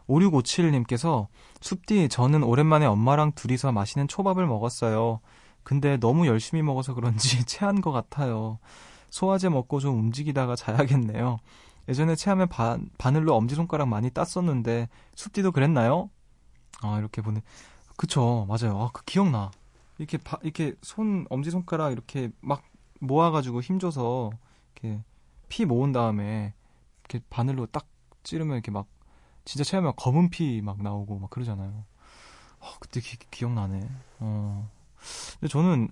5657님께서 0.08 1.28
숲디 1.60 2.08
저는 2.10 2.44
오랜만에 2.44 2.86
엄마랑 2.86 3.34
둘이서 3.34 3.72
맛있는 3.74 4.08
초밥을 4.08 4.46
먹었어요. 4.46 5.20
근데 5.63 5.98
너무 5.98 6.28
열심히 6.28 6.63
먹어서 6.63 6.94
그런지 6.94 7.44
체한 7.46 7.82
것 7.82 7.92
같아요. 7.92 8.60
소화제 9.10 9.50
먹고 9.50 9.80
좀 9.80 10.00
움직이다가 10.00 10.56
자야겠네요. 10.56 11.40
예전에 11.89 12.15
체하면 12.15 12.50
바, 12.50 12.78
바늘로 12.97 13.36
엄지손가락 13.36 13.88
많이 13.88 14.10
땄었는데 14.12 14.89
숲디도 15.15 15.52
그랬나요? 15.52 16.10
아 16.82 17.00
이렇게 17.00 17.21
보내 17.21 17.41
그쵸 17.97 18.45
맞아요. 18.50 18.80
아 18.82 18.91
그 18.93 19.04
기억나. 19.06 19.52
이렇게 19.97 20.17
바, 20.17 20.38
이렇게 20.43 20.76
손 20.84 21.26
엄지손가락 21.30 21.91
이렇게 21.93 22.32
막 22.41 22.63
모아가지고 23.02 23.62
힘줘서 23.62 24.32
이렇게 24.76 25.04
피 25.50 25.65
모은 25.65 25.91
다음에 25.91 26.54
이렇게 27.02 27.26
바늘로 27.30 27.65
딱 27.67 27.88
찌르면 28.23 28.56
이렇게 28.58 28.71
막 28.71 28.88
진짜 29.45 29.63
체하면 29.63 29.93
검은 29.97 30.30
피 30.30 30.62
막 30.63 30.82
나오고 30.84 31.19
막 31.19 31.30
그러잖아요. 31.30 31.86
어, 32.60 32.67
그때 32.80 33.00
기, 33.02 33.17
기억나네. 33.32 33.89
어. 34.19 34.69
근데 35.39 35.47
저는 35.47 35.89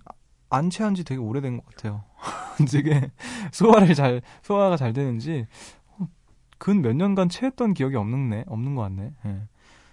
안 0.50 0.70
체한 0.70 0.94
지 0.94 1.04
되게 1.04 1.20
오래된 1.20 1.58
것 1.58 1.66
같아요. 1.66 2.04
되게 2.70 3.10
소화를 3.52 3.94
잘 3.94 4.22
소화가 4.42 4.76
잘 4.76 4.92
되는지 4.92 5.46
어, 5.48 5.75
근 6.58 6.82
몇 6.82 6.94
년간 6.96 7.28
체했던 7.28 7.74
기억이 7.74 7.96
없는네 7.96 8.44
없는 8.46 8.74
것 8.74 8.82
같네. 8.82 9.12
예. 9.26 9.42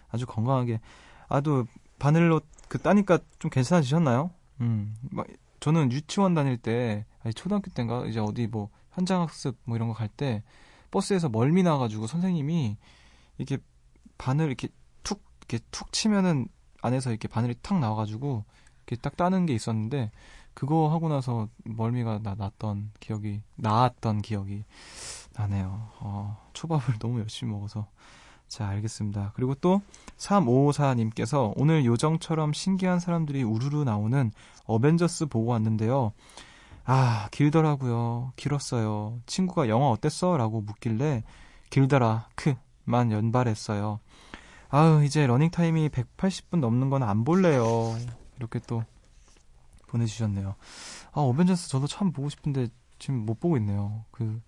아주 0.09 0.25
건강하게 0.25 0.79
아도 1.27 1.65
바늘로 1.99 2.41
그 2.67 2.77
따니까 2.79 3.19
좀 3.39 3.49
괜찮아지셨나요? 3.51 4.31
음, 4.61 4.95
막 5.11 5.25
저는 5.59 5.91
유치원 5.91 6.33
다닐 6.33 6.57
때 6.57 7.05
아니 7.23 7.33
초등학교 7.33 7.71
때인가 7.71 8.05
이제 8.05 8.19
어디 8.19 8.47
뭐 8.47 8.69
현장 8.91 9.21
학습 9.21 9.57
뭐 9.65 9.75
이런 9.75 9.87
거 9.87 9.93
갈 9.93 10.09
때 10.09 10.43
버스에서 10.91 11.29
멀미 11.29 11.63
나가지고 11.63 12.05
선생님이 12.07 12.77
이렇게 13.37 13.57
바늘 14.17 14.47
이렇게 14.47 14.67
툭 15.03 15.23
이렇게 15.39 15.59
툭 15.71 15.91
치면은 15.91 16.47
안에서 16.81 17.09
이렇게 17.09 17.27
바늘이 17.27 17.55
탁 17.63 17.79
나와가지고 17.79 18.45
이렇게 18.85 19.01
딱 19.01 19.15
따는 19.17 19.45
게 19.47 19.53
있었는데 19.53 20.11
그거 20.53 20.89
하고 20.91 21.09
나서 21.09 21.47
멀미가 21.63 22.19
나, 22.21 22.35
났던 22.35 22.91
기억이 22.99 23.41
나았던 23.55 24.21
기억이 24.21 24.65
나네요. 25.35 25.89
어, 25.99 26.37
초밥을 26.53 26.97
너무 26.99 27.19
열심히 27.19 27.51
먹어서 27.51 27.87
자 28.47 28.67
알겠습니다. 28.67 29.31
그리고 29.35 29.55
또 29.55 29.81
3554님께서 30.17 31.53
오늘 31.55 31.85
요정처럼 31.85 32.53
신기한 32.53 32.99
사람들이 32.99 33.43
우르르 33.43 33.83
나오는 33.83 34.31
어벤져스 34.65 35.25
보고 35.27 35.51
왔는데요. 35.51 36.11
아, 36.85 37.29
길더라고요. 37.31 38.33
길었어요. 38.35 39.19
친구가 39.25 39.69
영화 39.69 39.89
어땠어? 39.89 40.37
라고 40.37 40.61
묻길래 40.61 41.23
길더라. 41.69 42.27
크만 42.35 43.11
연발했어요. 43.11 43.99
아우, 44.69 45.03
이제 45.03 45.25
러닝타임이 45.25 45.89
180분 45.89 46.59
넘는 46.59 46.89
건 46.89 47.03
안 47.03 47.23
볼래요. 47.23 47.95
이렇게 48.37 48.59
또 48.67 48.83
보내주셨네요. 49.87 50.55
아, 51.11 51.21
어벤져스 51.21 51.69
저도 51.69 51.87
참 51.87 52.11
보고 52.11 52.29
싶은데 52.29 52.67
지금 52.99 53.25
못 53.25 53.39
보고 53.39 53.57
있네요. 53.57 54.03
그, 54.11 54.41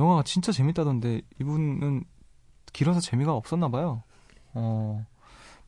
영화가 0.00 0.22
진짜 0.24 0.52
재밌다던데 0.52 1.22
이분은 1.40 2.04
길어서 2.72 3.00
재미가 3.00 3.34
없었나 3.34 3.68
봐요. 3.70 4.02
어, 4.54 5.06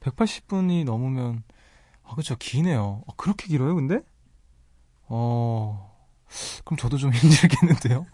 180분이 0.00 0.84
넘으면, 0.84 1.44
아, 2.04 2.14
그쵸, 2.16 2.36
기네요. 2.38 3.02
아, 3.08 3.12
그렇게 3.16 3.48
길어요, 3.48 3.74
근데? 3.76 4.00
어, 5.08 5.92
그럼 6.64 6.78
저도 6.78 6.96
좀 6.98 7.10
힘들겠는데요? 7.14 8.06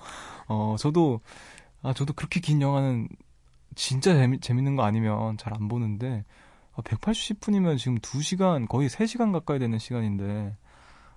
어, 0.48 0.76
저도, 0.78 1.20
아, 1.82 1.94
저도 1.94 2.12
그렇게 2.14 2.40
긴 2.40 2.62
영화는 2.62 3.08
진짜 3.76 4.14
재미, 4.14 4.40
재밌는 4.40 4.76
거 4.76 4.84
아니면 4.84 5.36
잘 5.38 5.54
안 5.54 5.68
보는데, 5.68 6.24
아, 6.74 6.82
180분이면 6.82 7.78
지금 7.78 7.98
2시간, 8.00 8.66
거의 8.68 8.88
3시간 8.90 9.32
가까이 9.32 9.58
되는 9.58 9.78
시간인데, 9.78 10.56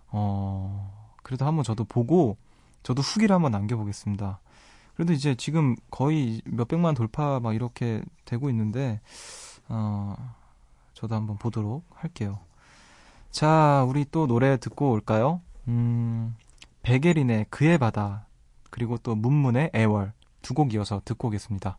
어, 0.10 1.14
그래도 1.24 1.46
한번 1.46 1.64
저도 1.64 1.86
보고, 1.86 2.38
저도 2.84 3.02
후기를 3.02 3.36
한번 3.36 3.52
남겨보겠습니다. 3.54 4.40
그래도 4.96 5.14
이제 5.14 5.36
지금 5.36 5.76
거의 5.90 6.42
몇백만 6.46 6.96
돌파 6.96 7.40
막 7.40 7.54
이렇게 7.56 8.04
되고 8.26 8.50
있는데, 8.50 9.02
어, 9.70 10.16
저도 10.94 11.16
한번 11.16 11.38
보도록 11.38 11.86
할게요. 11.94 12.40
자, 13.32 13.86
우리 13.88 14.06
또 14.12 14.28
노래 14.28 14.58
듣고 14.58 14.92
올까요? 14.92 15.42
음, 15.68 16.36
베게린의 16.84 17.46
그의 17.50 17.78
바다, 17.78 18.28
그리고 18.70 18.98
또 18.98 19.16
문문의 19.16 19.72
애월 19.74 20.14
두 20.42 20.54
곡 20.54 20.74
이어서 20.74 21.02
듣고 21.06 21.28
오겠습니다. 21.30 21.78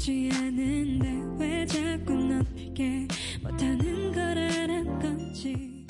쉽지 0.00 0.30
않은데 0.32 1.22
왜 1.38 1.66
자꾸 1.66 2.14
넌 2.14 2.42
내게 2.54 3.06
못하는 3.42 4.10
건지. 4.98 5.86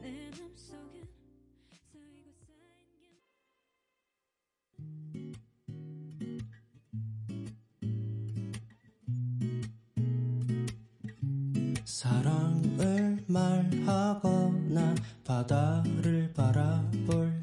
쌓이고 0.00 0.56
쌓인 0.56 1.02
게 11.62 11.74
사랑을 11.84 13.22
말하거나 13.26 14.94
바다를 15.24 16.32
바라볼 16.32 17.33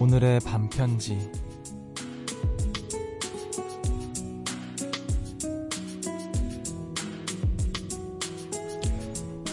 오늘의 0.00 0.40
반편지. 0.40 1.30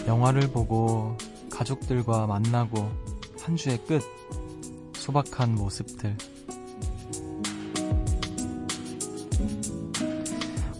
영화를 0.06 0.50
보고 0.50 1.18
가족들과 1.50 2.26
만나고 2.26 2.90
한 3.42 3.56
주의 3.56 3.76
끝 3.84 4.00
소박한 4.94 5.54
모습들 5.54 6.16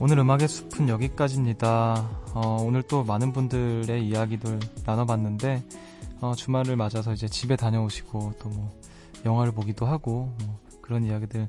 오늘 0.00 0.18
음악의 0.18 0.48
숲은 0.48 0.88
여기까지입니다. 0.88 2.08
어, 2.32 2.62
오늘 2.62 2.82
또 2.82 3.04
많은 3.04 3.34
분들의 3.34 4.02
이야기들 4.06 4.60
나눠봤는데 4.86 5.62
어, 6.22 6.34
주말을 6.34 6.76
맞아서 6.76 7.12
이제 7.12 7.28
집에 7.28 7.54
다녀오시고 7.54 8.32
또뭐 8.38 8.87
영화를 9.24 9.52
보기도 9.52 9.86
하고 9.86 10.34
뭐 10.44 10.60
그런 10.80 11.04
이야기들 11.04 11.48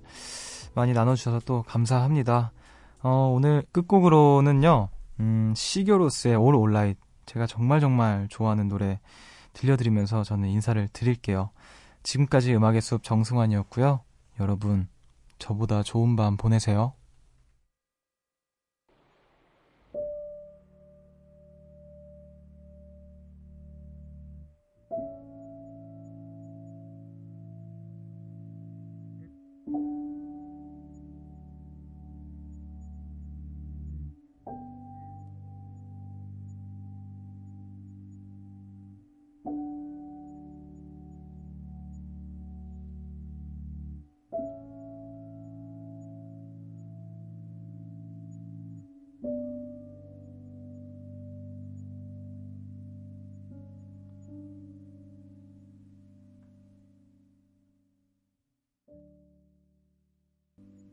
많이 0.75 0.93
나눠주셔서 0.93 1.41
또 1.45 1.63
감사합니다. 1.63 2.51
어, 3.01 3.32
오늘 3.34 3.63
끝곡으로는요, 3.71 4.89
음, 5.19 5.53
시교로스의 5.55 6.36
All 6.36 6.55
Alright 6.55 6.99
제가 7.25 7.47
정말 7.47 7.79
정말 7.79 8.27
좋아하는 8.29 8.67
노래 8.67 8.99
들려드리면서 9.53 10.23
저는 10.23 10.49
인사를 10.49 10.88
드릴게요. 10.91 11.51
지금까지 12.03 12.55
음악의 12.55 12.82
숲 12.82 13.03
정승환이었고요. 13.03 14.01
여러분, 14.39 14.88
저보다 15.38 15.84
좋은 15.84 16.15
밤 16.15 16.38
보내세요. 16.38 16.93